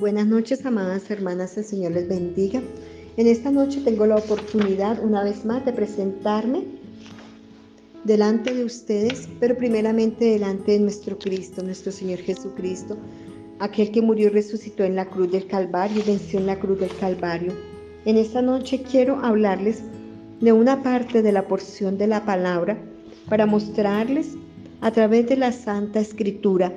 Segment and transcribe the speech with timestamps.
[0.00, 2.62] Buenas noches, amadas hermanas, el Señor les bendiga.
[3.18, 6.64] En esta noche tengo la oportunidad una vez más de presentarme
[8.04, 12.96] delante de ustedes, pero primeramente delante de nuestro Cristo, nuestro Señor Jesucristo,
[13.58, 16.80] aquel que murió y resucitó en la cruz del Calvario y venció en la cruz
[16.80, 17.52] del Calvario.
[18.06, 19.82] En esta noche quiero hablarles
[20.40, 22.78] de una parte de la porción de la palabra
[23.28, 24.28] para mostrarles
[24.80, 26.72] a través de la Santa Escritura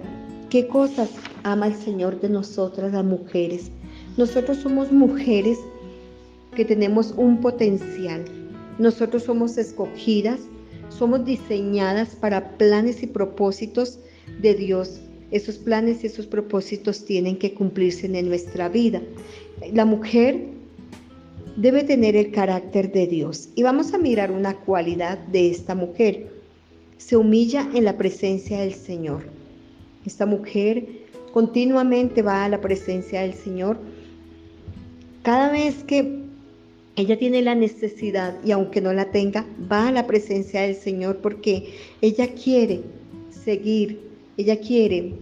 [0.54, 1.10] qué cosas
[1.42, 3.72] ama el Señor de nosotras las mujeres.
[4.18, 5.58] Nosotros somos mujeres
[6.56, 8.24] que tenemos un potencial.
[8.78, 10.42] Nosotros somos escogidas,
[10.90, 13.98] somos diseñadas para planes y propósitos
[14.44, 15.02] de Dios.
[15.32, 19.02] Esos planes y esos propósitos tienen que cumplirse en nuestra vida.
[19.74, 20.50] La mujer
[21.58, 23.50] debe tener el carácter de Dios.
[23.56, 26.28] Y vamos a mirar una cualidad de esta mujer.
[27.00, 29.33] Se humilla en la presencia del Señor.
[30.06, 30.86] Esta mujer
[31.34, 33.78] continuamente va a la presencia del Señor.
[35.24, 36.24] Cada vez que
[36.96, 41.18] ella tiene la necesidad y aunque no la tenga, va a la presencia del Señor
[41.18, 42.82] porque ella quiere
[43.32, 44.00] seguir,
[44.38, 45.14] ella quiere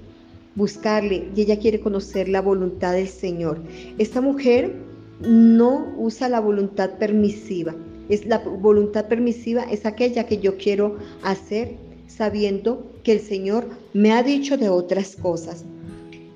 [0.56, 3.62] buscarle y ella quiere conocer la voluntad del Señor.
[3.98, 4.76] Esta mujer
[5.22, 7.76] no usa la voluntad permisiva.
[8.10, 14.12] Es la voluntad permisiva es aquella que yo quiero hacer sabiendo que el Señor me
[14.12, 15.66] ha dicho de otras cosas.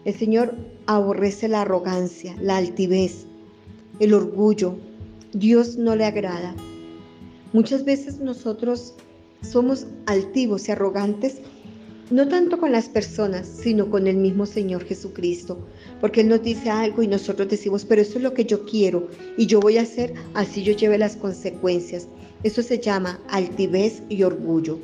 [0.03, 3.25] El Señor aborrece la arrogancia, la altivez,
[3.99, 4.75] el orgullo.
[5.33, 6.55] Dios no le agrada.
[7.53, 8.93] Muchas veces nosotros
[9.41, 11.37] somos altivos y arrogantes,
[12.11, 15.57] no tanto con las personas, sino con el mismo Señor Jesucristo,
[16.01, 19.07] porque Él nos dice algo y nosotros decimos, pero eso es lo que yo quiero
[19.37, 22.07] y yo voy a hacer así yo lleve las consecuencias.
[22.43, 24.77] Eso se llama altivez y orgullo.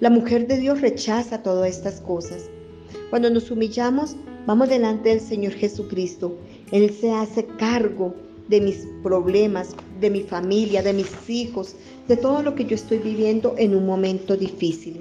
[0.00, 2.50] La mujer de Dios rechaza todas estas cosas.
[3.10, 6.36] Cuando nos humillamos, Vamos delante del Señor Jesucristo.
[6.70, 8.14] Él se hace cargo
[8.48, 11.76] de mis problemas, de mi familia, de mis hijos,
[12.08, 15.00] de todo lo que yo estoy viviendo en un momento difícil.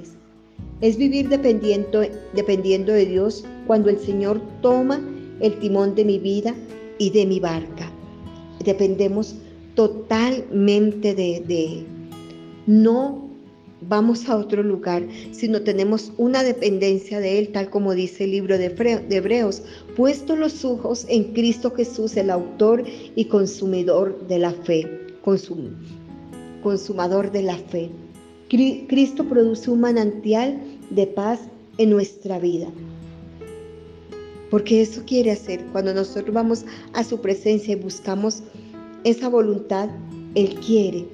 [0.80, 2.04] Es vivir dependiendo,
[2.34, 5.02] dependiendo de Dios cuando el Señor toma
[5.42, 6.56] el timón de mi vida
[6.98, 7.92] y de mi barca.
[8.64, 9.36] Dependemos
[9.76, 11.84] totalmente de, de
[12.66, 13.30] no
[13.88, 18.58] vamos a otro lugar, sino tenemos una dependencia de Él, tal como dice el libro
[18.58, 18.74] de
[19.10, 19.62] Hebreos,
[19.96, 22.84] puesto los ojos en Cristo Jesús, el autor
[23.16, 24.88] y consumidor de la fe,
[26.62, 27.90] consumador de la fe.
[28.50, 31.40] Cristo produce un manantial de paz
[31.78, 32.68] en nuestra vida.
[34.52, 35.66] Porque eso quiere hacer.
[35.72, 38.44] Cuando nosotros vamos a su presencia y buscamos
[39.04, 39.90] esa voluntad,
[40.36, 41.08] Él quiere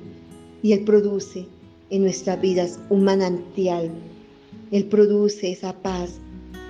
[0.61, 1.47] y Él produce
[1.89, 3.89] en nuestras vidas un manantial.
[4.71, 6.19] Él produce esa paz,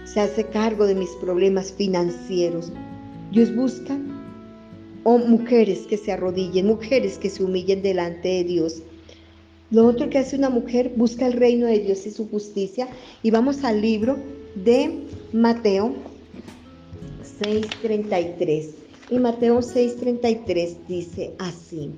[0.05, 2.71] se hace cargo de mis problemas financieros.
[3.31, 3.97] Dios busca
[5.03, 8.81] o mujeres que se arrodillen, mujeres que se humillen delante de Dios.
[9.71, 12.87] Lo otro que hace una mujer busca el reino de Dios y su justicia.
[13.21, 14.17] Y vamos al libro
[14.55, 15.93] de Mateo
[17.43, 18.69] 6:33.
[19.11, 21.91] Y Mateo 6:33 dice así.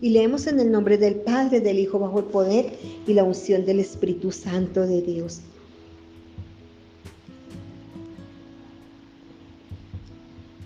[0.00, 2.72] Y leemos en el nombre del Padre, del Hijo, bajo el poder
[3.06, 5.40] y la unción del Espíritu Santo de Dios.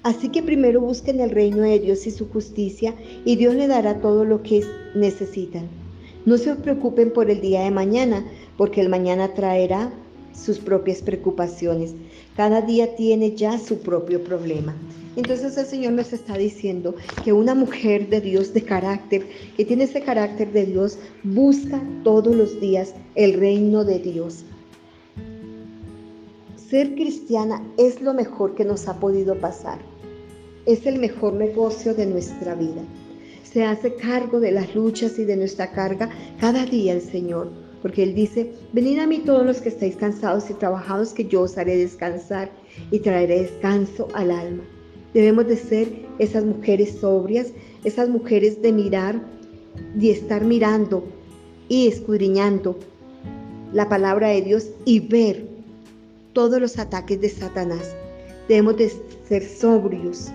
[0.03, 4.01] Así que primero busquen el reino de Dios y su justicia y Dios le dará
[4.01, 4.65] todo lo que
[4.95, 5.69] necesitan.
[6.25, 8.25] No se preocupen por el día de mañana,
[8.57, 9.93] porque el mañana traerá
[10.33, 11.95] sus propias preocupaciones.
[12.37, 14.75] Cada día tiene ya su propio problema.
[15.17, 19.27] Entonces el Señor nos está diciendo que una mujer de Dios de carácter,
[19.57, 24.45] que tiene ese carácter de Dios, busca todos los días el reino de Dios.
[26.71, 29.79] Ser cristiana es lo mejor que nos ha podido pasar.
[30.67, 32.83] Es el mejor negocio de nuestra vida.
[33.43, 37.51] Se hace cargo de las luchas y de nuestra carga cada día el Señor
[37.83, 41.43] porque Él dice, venid a mí todos los que estáis cansados y trabajados, que yo
[41.43, 42.51] os haré descansar
[42.91, 44.63] y traeré descanso al alma.
[45.15, 45.89] Debemos de ser
[46.19, 47.49] esas mujeres sobrias,
[47.85, 49.21] esas mujeres de mirar
[49.99, 51.05] y estar mirando
[51.69, 52.79] y escudriñando
[53.73, 55.49] la palabra de Dios y ver
[56.33, 57.95] todos los ataques de Satanás.
[58.49, 58.93] Debemos de
[59.29, 60.31] ser sobrios,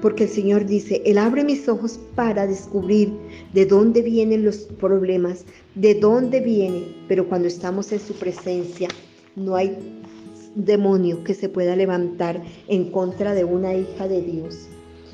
[0.00, 3.12] porque el Señor dice, Él abre mis ojos para descubrir
[3.52, 5.44] de dónde vienen los problemas,
[5.74, 8.88] de dónde viene, pero cuando estamos en su presencia
[9.36, 9.76] no hay
[10.54, 14.68] demonio que se pueda levantar en contra de una hija de Dios.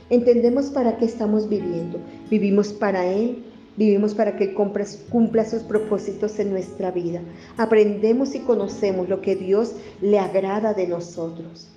[0.09, 1.99] Entendemos para qué estamos viviendo.
[2.31, 3.43] Vivimos para Él,
[3.77, 7.21] Vivimos para que cumpla sus propósitos en nuestra vida.
[7.59, 11.69] Aprendemos y conocemos lo que Dios le agrada de nosotros.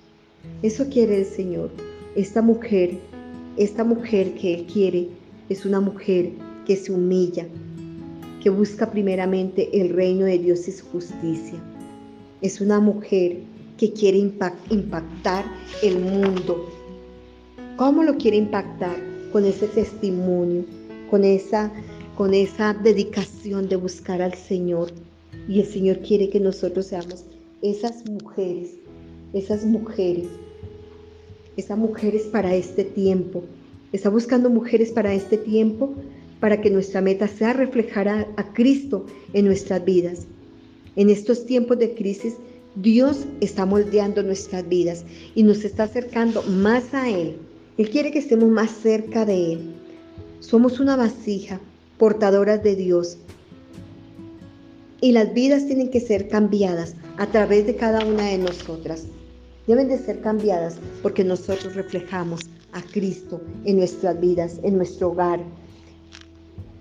[0.62, 1.70] Eso quiere el Señor.
[2.16, 2.98] Esta mujer,
[3.56, 5.08] esta mujer que Él quiere,
[5.48, 6.32] es una mujer
[6.66, 7.46] que se humilla,
[8.42, 11.60] que busca primeramente el reino de Dios y su justicia.
[12.40, 13.38] Es una mujer
[13.78, 15.44] que quiere impactar
[15.82, 16.68] el mundo.
[17.76, 18.96] ¿Cómo lo quiere impactar?
[19.32, 20.64] Con ese testimonio,
[21.10, 21.72] con esa,
[22.16, 24.90] con esa dedicación de buscar al Señor.
[25.48, 27.24] Y el Señor quiere que nosotros seamos
[27.62, 28.70] esas mujeres,
[29.32, 30.26] esas mujeres,
[31.60, 33.44] esas mujeres para este tiempo.
[33.92, 35.94] Está buscando mujeres para este tiempo,
[36.40, 40.26] para que nuestra meta sea reflejar a, a Cristo en nuestras vidas.
[40.96, 42.34] En estos tiempos de crisis,
[42.76, 45.04] Dios está moldeando nuestras vidas
[45.34, 47.36] y nos está acercando más a Él.
[47.78, 49.74] Él quiere que estemos más cerca de Él.
[50.40, 51.60] Somos una vasija,
[51.98, 53.18] portadoras de Dios.
[55.00, 59.06] Y las vidas tienen que ser cambiadas a través de cada una de nosotras.
[59.70, 62.40] Deben de ser cambiadas porque nosotros reflejamos
[62.72, 65.38] a Cristo en nuestras vidas, en nuestro hogar,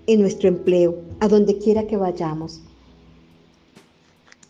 [0.08, 2.64] en nuestro empleo, a donde quiera que vayamos.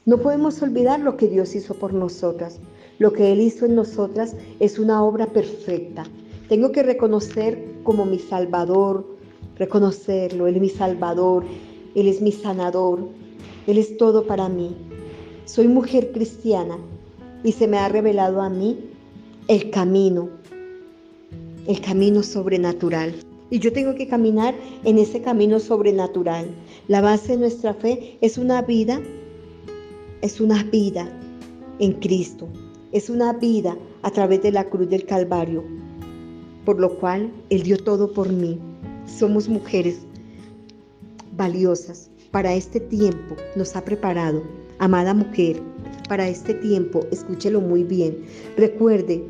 [0.06, 2.60] No podemos olvidar lo que Dios hizo por nosotras.
[2.98, 6.06] Lo que Él hizo en nosotras es una obra perfecta.
[6.48, 9.06] Tengo que reconocer como mi Salvador,
[9.58, 10.48] reconocerlo.
[10.48, 11.44] Él es mi Salvador,
[11.94, 13.02] Él es mi sanador,
[13.68, 14.78] Él es todo para mí.
[15.44, 16.78] Soy mujer cristiana
[17.44, 18.78] y se me ha revelado a mí
[19.48, 20.30] el camino,
[21.68, 23.16] el camino sobrenatural.
[23.50, 24.54] Y yo tengo que caminar
[24.84, 26.48] en ese camino sobrenatural.
[26.88, 29.02] La base de nuestra fe es una vida,
[30.22, 31.10] es una vida
[31.80, 32.48] en Cristo.
[32.92, 35.64] Es una vida a través de la cruz del Calvario
[36.70, 38.60] por lo cual Él dio todo por mí.
[39.08, 40.02] Somos mujeres
[41.36, 42.12] valiosas.
[42.30, 44.44] Para este tiempo nos ha preparado,
[44.78, 45.60] amada mujer,
[46.10, 48.18] para este tiempo, escúchelo muy bien.
[48.58, 49.24] Recuerde,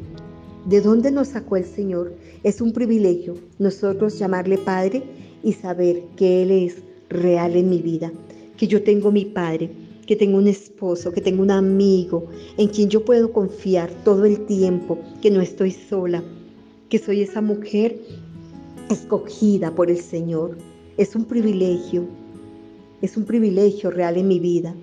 [0.66, 2.16] ¿de dónde nos sacó el Señor?
[2.44, 5.04] Es un privilegio nosotros llamarle Padre
[5.44, 6.78] y saber que Él es
[7.10, 8.12] real en mi vida,
[8.58, 9.70] que yo tengo mi Padre,
[10.08, 12.28] que tengo un esposo, que tengo un amigo
[12.58, 16.24] en quien yo puedo confiar todo el tiempo, que no estoy sola,
[16.88, 18.00] que soy esa mujer
[18.90, 20.58] escogida por el Señor.
[20.98, 22.06] Es un privilegio,
[23.02, 24.74] es un privilegio real en mi vida.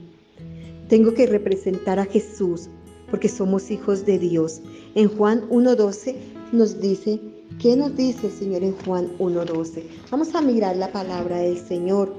[0.89, 2.69] Tengo que representar a Jesús
[3.11, 4.61] porque somos hijos de Dios.
[4.95, 6.15] En Juan 1.12
[6.53, 7.21] nos dice,
[7.61, 9.83] ¿qué nos dice el Señor en Juan 1.12?
[10.11, 12.15] Vamos a mirar la palabra del Señor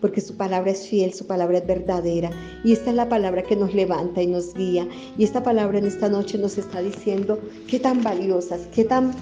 [0.00, 2.30] porque su palabra es fiel, su palabra es verdadera.
[2.62, 4.86] Y esta es la palabra que nos levanta y nos guía.
[5.16, 9.12] Y esta palabra en esta noche nos está diciendo qué tan valiosas, qué tan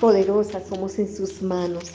[0.00, 1.92] poderosas somos en sus manos.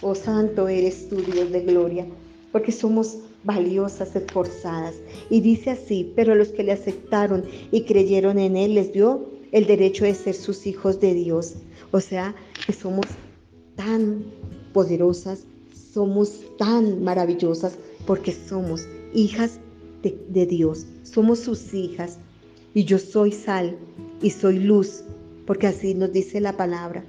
[0.00, 2.06] Oh Santo eres tú, Dios de gloria,
[2.50, 4.94] porque somos valiosas, esforzadas.
[5.30, 9.66] Y dice así, pero los que le aceptaron y creyeron en Él les dio el
[9.66, 11.54] derecho de ser sus hijos de Dios.
[11.90, 12.34] O sea,
[12.66, 13.06] que somos
[13.76, 14.24] tan
[14.72, 15.44] poderosas,
[15.92, 19.58] somos tan maravillosas porque somos hijas
[20.02, 22.18] de, Dios, somos sus hijas.
[22.74, 23.76] Y yo soy sal
[24.22, 25.04] y soy luz,
[25.46, 27.04] porque así nos dice la palabra.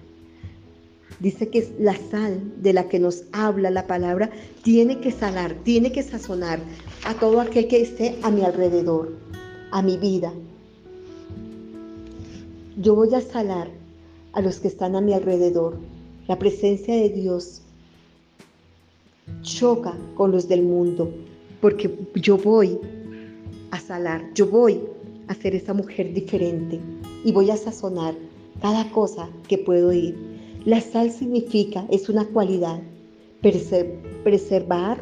[1.23, 4.29] Dice que la sal de la que nos habla la palabra
[4.61, 6.59] tiene que salar, tiene que sazonar
[7.05, 9.15] a todo aquel que esté a mi alrededor,
[9.71, 10.33] a mi vida.
[12.75, 13.69] Yo voy a salar
[14.33, 15.77] a los que están a mi alrededor.
[16.27, 17.61] La presencia de Dios
[19.43, 21.09] choca con los del mundo,
[21.61, 22.77] porque yo voy
[23.71, 24.81] a salar, yo voy
[25.29, 26.81] a ser esa mujer diferente
[27.23, 28.13] y voy a sazonar
[28.61, 30.32] cada cosa que puedo ir.
[30.65, 32.79] La sal significa, es una cualidad,
[33.41, 34.97] preservar.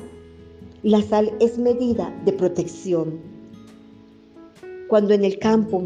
[0.81, 3.19] La sal es medida de protección.
[4.87, 5.83] Cuando en el campo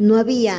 [0.00, 0.58] no había,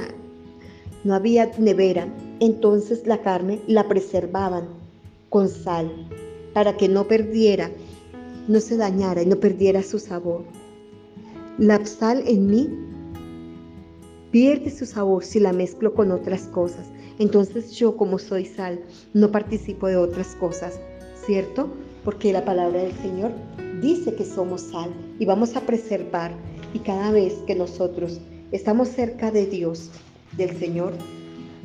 [1.04, 2.08] no había nevera,
[2.40, 4.70] entonces la carne la preservaban
[5.28, 5.92] con sal
[6.54, 7.70] para que no perdiera,
[8.48, 10.46] no se dañara y no perdiera su sabor.
[11.58, 12.70] La sal en mí
[14.34, 16.88] pierde su sabor si la mezclo con otras cosas.
[17.20, 18.82] Entonces yo como soy sal
[19.14, 20.80] no participo de otras cosas,
[21.24, 21.70] ¿cierto?
[22.04, 23.32] Porque la palabra del Señor
[23.80, 26.34] dice que somos sal y vamos a preservar.
[26.74, 28.20] Y cada vez que nosotros
[28.52, 29.92] estamos cerca de Dios,
[30.36, 30.94] del Señor,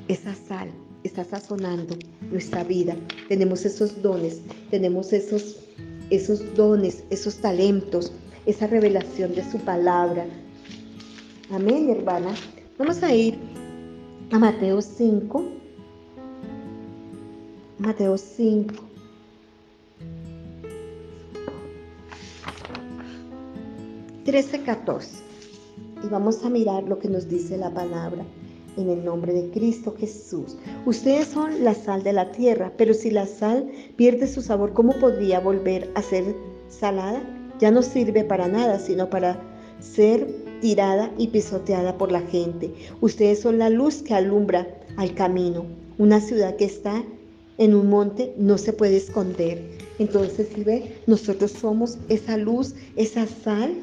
[0.08, 0.68] esa sal
[1.04, 1.96] está sazonando
[2.30, 2.94] nuestra vida.
[3.28, 5.56] Tenemos esos dones, tenemos esos,
[6.10, 8.12] esos dones, esos talentos,
[8.44, 10.26] esa revelación de su palabra.
[11.50, 12.34] Amén, hermana.
[12.78, 13.36] Vamos a ir
[14.30, 15.44] a Mateo 5.
[17.78, 18.74] Mateo 5.
[24.24, 25.16] Trece, catorce.
[26.04, 28.24] Y vamos a mirar lo que nos dice la palabra
[28.76, 30.56] en el nombre de Cristo Jesús.
[30.86, 34.92] Ustedes son la sal de la tierra, pero si la sal pierde su sabor, ¿cómo
[35.00, 36.32] podría volver a ser
[36.68, 37.20] salada?
[37.58, 39.42] Ya no sirve para nada, sino para
[39.80, 42.72] ser tirada y pisoteada por la gente.
[43.00, 45.64] Ustedes son la luz que alumbra al camino.
[45.98, 47.04] Una ciudad que está
[47.58, 49.62] en un monte no se puede esconder.
[49.98, 53.74] Entonces, si ve, nosotros somos esa luz, esa sal,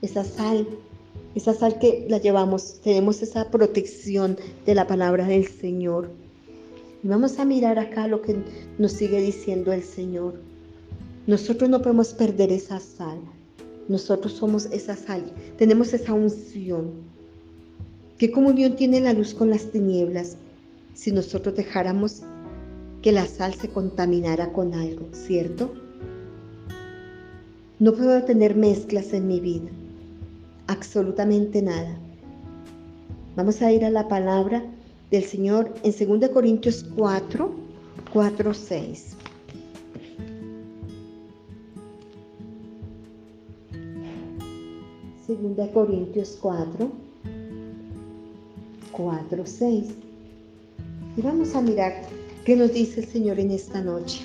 [0.00, 0.66] esa sal,
[1.34, 6.10] esa sal que la llevamos, tenemos esa protección de la palabra del Señor.
[7.02, 8.36] Vamos a mirar acá lo que
[8.78, 10.34] nos sigue diciendo el Señor.
[11.26, 13.20] Nosotros no podemos perder esa sal.
[13.90, 15.24] Nosotros somos esa sal,
[15.58, 16.92] tenemos esa unción.
[18.18, 20.36] ¿Qué comunión tiene la luz con las tinieblas
[20.94, 22.22] si nosotros dejáramos
[23.02, 25.74] que la sal se contaminara con algo, ¿cierto?
[27.80, 29.68] No puedo tener mezclas en mi vida,
[30.68, 31.98] absolutamente nada.
[33.34, 34.62] Vamos a ir a la palabra
[35.10, 37.52] del Señor en 2 Corintios 4,
[38.12, 39.16] 4, 6.
[45.30, 46.90] Segunda Corintios 4,
[48.90, 49.84] 4, 6.
[51.16, 52.02] Y vamos a mirar
[52.44, 54.22] qué nos dice el Señor en esta noche.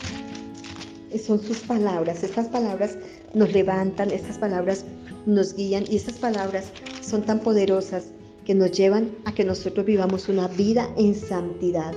[1.23, 2.23] Son sus palabras.
[2.23, 2.97] Estas palabras
[3.35, 4.83] nos levantan, estas palabras
[5.27, 6.71] nos guían y estas palabras
[7.03, 8.05] son tan poderosas
[8.43, 11.93] que nos llevan a que nosotros vivamos una vida en santidad.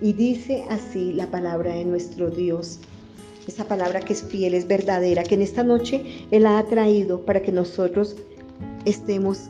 [0.00, 2.80] Y dice así la palabra de nuestro Dios
[3.46, 7.40] esa palabra que es fiel, es verdadera, que en esta noche Él ha traído para
[7.40, 8.14] que nosotros
[8.88, 9.48] estemos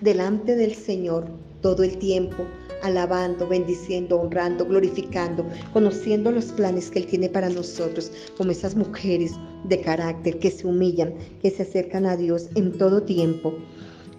[0.00, 1.26] delante del Señor
[1.60, 2.44] todo el tiempo,
[2.82, 9.32] alabando, bendiciendo, honrando, glorificando, conociendo los planes que Él tiene para nosotros, como esas mujeres
[9.68, 13.54] de carácter que se humillan, que se acercan a Dios en todo tiempo.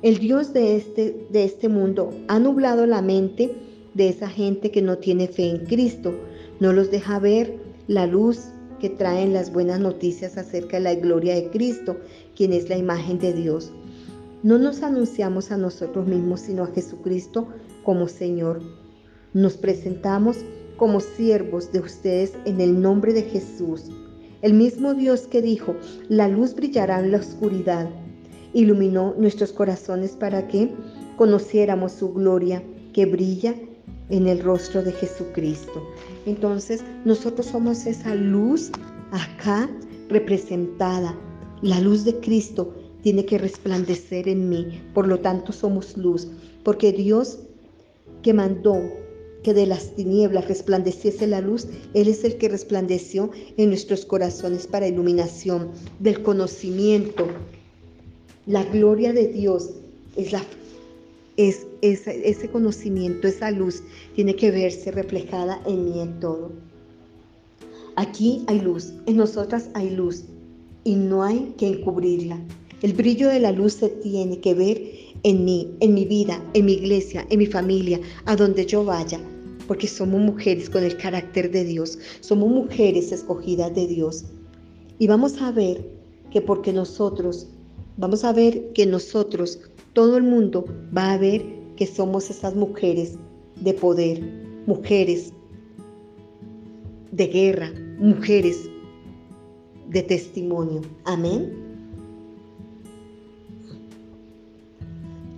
[0.01, 3.53] El Dios de este, de este mundo ha nublado la mente
[3.93, 6.13] de esa gente que no tiene fe en Cristo,
[6.61, 8.39] no los deja ver la luz
[8.79, 11.97] que traen las buenas noticias acerca de la gloria de Cristo,
[12.35, 13.71] quien es la imagen de Dios.
[14.43, 17.47] No nos anunciamos a nosotros mismos, sino a Jesucristo
[17.81, 18.61] como Señor.
[19.33, 20.35] Nos presentamos
[20.75, 23.89] como siervos de ustedes en el nombre de Jesús.
[24.41, 25.77] El mismo Dios que dijo,
[26.09, 27.89] la luz brillará en la oscuridad,
[28.51, 30.73] iluminó nuestros corazones para que
[31.15, 33.55] conociéramos su gloria que brilla
[34.09, 35.87] en el rostro de Jesucristo.
[36.25, 38.71] Entonces, nosotros somos esa luz
[39.11, 39.69] acá
[40.09, 41.15] representada,
[41.61, 44.81] la luz de Cristo tiene que resplandecer en mí.
[44.93, 46.27] Por lo tanto, somos luz,
[46.63, 47.39] porque Dios
[48.23, 48.79] que mandó
[49.43, 54.65] que de las tinieblas resplandeciese la luz, Él es el que resplandeció en nuestros corazones
[54.65, 55.69] para iluminación
[55.99, 57.27] del conocimiento.
[58.45, 59.71] La gloria de Dios
[60.15, 60.41] es la
[61.37, 63.83] es, ese conocimiento, esa luz,
[64.15, 66.51] tiene que verse reflejada en mí en todo.
[67.95, 70.23] Aquí hay luz, en nosotras hay luz
[70.83, 72.39] y no hay que encubrirla.
[72.83, 74.81] El brillo de la luz se tiene que ver
[75.23, 79.21] en mí, en mi vida, en mi iglesia, en mi familia, a donde yo vaya,
[79.69, 84.25] porque somos mujeres con el carácter de Dios, somos mujeres escogidas de Dios.
[84.99, 85.89] Y vamos a ver
[86.29, 87.47] que porque nosotros,
[87.95, 89.61] vamos a ver que nosotros,
[89.93, 91.45] todo el mundo va a ver
[91.77, 93.13] que somos esas mujeres
[93.61, 94.21] de poder,
[94.67, 95.31] mujeres
[97.13, 98.69] de guerra, mujeres
[99.89, 100.81] de testimonio.
[101.05, 101.62] Amén.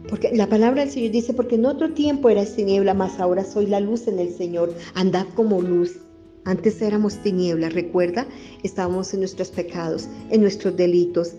[0.10, 3.68] Porque la palabra del Señor dice, porque en otro tiempo eras tiniebla, mas ahora soy
[3.68, 4.74] la luz en el Señor.
[4.94, 5.98] Andad como luz.
[6.44, 8.28] Antes éramos tinieblas, recuerda,
[8.62, 11.34] estábamos en nuestros pecados, en nuestros delitos,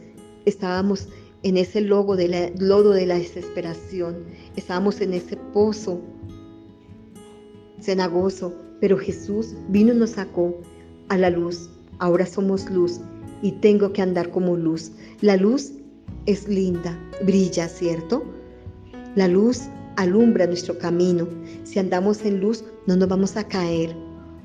[0.46, 1.08] estábamos
[1.44, 4.24] en ese lodo de la, lodo de la desesperación,
[4.56, 6.00] estábamos en ese pozo
[7.80, 10.60] cenagoso, pero Jesús vino y nos sacó
[11.08, 11.70] a la luz.
[12.00, 13.00] Ahora somos luz
[13.42, 14.90] y tengo que andar como luz.
[15.20, 15.70] La luz
[16.26, 18.24] es linda, brilla, ¿cierto?
[19.16, 19.62] La luz
[19.96, 21.26] alumbra nuestro camino.
[21.64, 23.96] Si andamos en luz, no nos vamos a caer.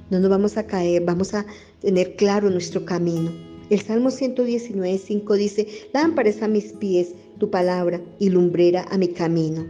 [0.10, 1.46] No nos vamos a caer, vamos a
[1.82, 3.32] tener claro nuestro camino.
[3.70, 9.10] El Salmo 119, 5 dice, lámpara a mis pies tu palabra y lumbrera a mi
[9.10, 9.66] camino.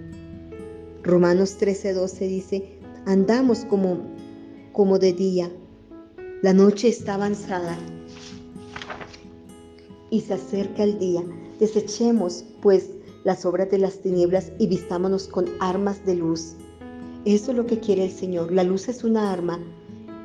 [1.01, 2.63] Romanos 13, 12 dice,
[3.07, 4.01] andamos como,
[4.71, 5.51] como de día.
[6.43, 7.75] La noche está avanzada
[10.11, 11.23] y se acerca el día.
[11.59, 12.89] Desechemos, pues,
[13.23, 16.55] las obras de las tinieblas y vistámonos con armas de luz.
[17.25, 18.51] Eso es lo que quiere el Señor.
[18.51, 19.59] La luz es una arma.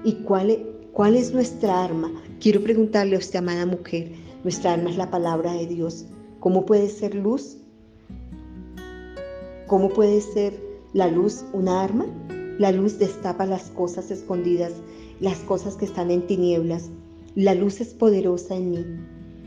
[0.05, 2.11] ¿Y cuál, cuál es nuestra arma?
[2.41, 4.13] Quiero preguntarle a usted, amada mujer,
[4.45, 6.07] nuestra arma es la palabra de Dios.
[6.41, 7.59] ¿Cómo puede ser luz?
[9.67, 10.55] ¿Cómo puede ser
[10.93, 12.07] la luz una arma?
[12.59, 14.73] La luz destapa las cosas escondidas,
[15.21, 16.91] las cosas que están en tinieblas.
[17.35, 18.87] La luz es poderosa en mí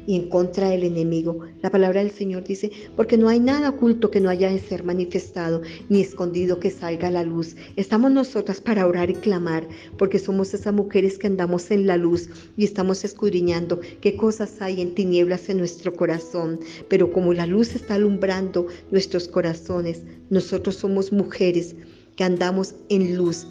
[0.10, 1.42] y en contra del enemigo.
[1.62, 4.84] La palabra del Señor dice, porque no hay nada oculto que no haya de ser
[4.84, 7.56] manifestado, ni escondido que salga a la luz.
[7.76, 9.68] Estamos nosotras para orar y clamar,
[10.00, 14.82] porque somos esas mujeres que andamos en la luz y estamos escudriñando qué cosas hay
[14.82, 16.60] en tinieblas en nuestro corazón.
[16.88, 20.02] Pero como la luz está alumbrando nuestros corazones,
[20.32, 21.76] nosotros somos mujeres
[22.16, 23.46] que andamos en luz,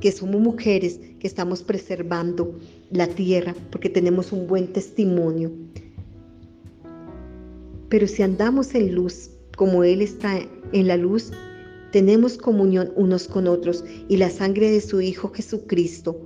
[0.00, 2.58] que somos mujeres que estamos preservando
[2.90, 5.52] la tierra porque tenemos un buen testimonio.
[7.94, 10.40] Pero si andamos en luz, como Él está
[10.72, 11.30] en la luz,
[11.92, 16.20] tenemos comunión unos con otros y la sangre de su Hijo Jesucristo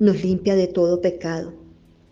[0.00, 1.54] nos limpia de todo pecado.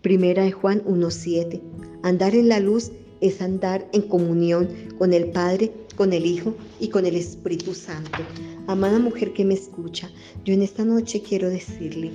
[0.01, 1.61] Primera de Juan 1.7.
[2.01, 6.87] Andar en la luz es andar en comunión con el Padre, con el Hijo y
[6.87, 8.19] con el Espíritu Santo.
[8.67, 10.09] Amada mujer que me escucha,
[10.45, 12.09] yo en esta noche quiero decirle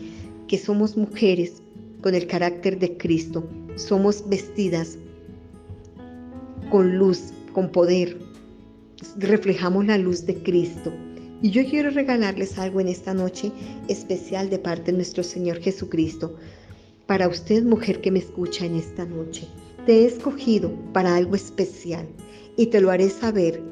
[0.48, 1.62] que somos mujeres
[2.00, 4.96] con el carácter de Cristo, somos vestidas
[6.70, 8.16] con luz, con poder,
[9.18, 10.92] reflejamos la luz de Cristo.
[11.42, 13.50] Y yo quiero regalarles algo en esta noche
[13.88, 16.36] especial de parte de nuestro Señor Jesucristo.
[17.06, 19.48] Para usted, mujer que me escucha en esta noche,
[19.86, 22.06] te he escogido para algo especial
[22.56, 23.62] y te lo haré saber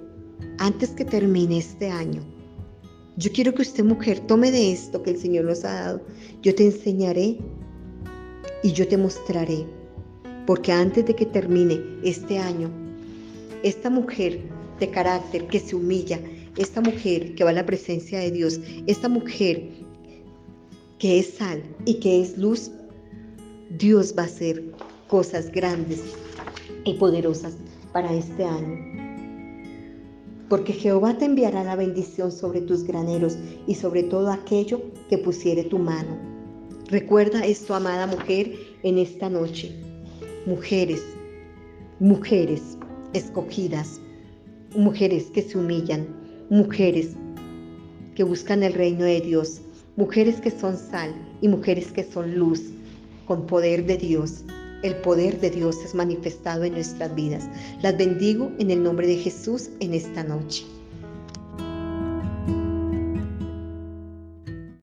[0.58, 2.22] antes que termine este año.
[3.16, 6.00] Yo quiero que usted, mujer, tome de esto que el Señor nos ha dado.
[6.42, 7.38] Yo te enseñaré
[8.62, 9.66] y yo te mostraré.
[10.46, 12.87] Porque antes de que termine este año,
[13.62, 14.40] esta mujer
[14.78, 16.20] de carácter que se humilla,
[16.56, 19.68] esta mujer que va a la presencia de Dios, esta mujer
[20.98, 22.70] que es sal y que es luz,
[23.70, 24.72] Dios va a hacer
[25.06, 26.02] cosas grandes
[26.84, 27.56] y poderosas
[27.92, 28.98] para este año.
[30.48, 34.80] Porque Jehová te enviará la bendición sobre tus graneros y sobre todo aquello
[35.10, 36.18] que pusiere tu mano.
[36.86, 39.74] Recuerda esto, amada mujer, en esta noche.
[40.46, 41.02] Mujeres,
[42.00, 42.77] mujeres
[43.12, 44.00] escogidas,
[44.74, 46.06] mujeres que se humillan,
[46.50, 47.10] mujeres
[48.14, 49.60] que buscan el reino de Dios,
[49.96, 52.62] mujeres que son sal y mujeres que son luz,
[53.26, 54.44] con poder de Dios.
[54.82, 57.48] El poder de Dios es manifestado en nuestras vidas.
[57.82, 60.64] Las bendigo en el nombre de Jesús en esta noche.